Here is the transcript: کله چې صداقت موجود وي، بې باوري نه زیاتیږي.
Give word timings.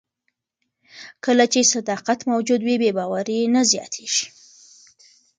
کله 1.25 1.45
چې 1.53 1.69
صداقت 1.73 2.19
موجود 2.31 2.61
وي، 2.63 2.75
بې 2.81 2.91
باوري 2.97 3.39
نه 3.53 3.61
زیاتیږي. 3.71 4.25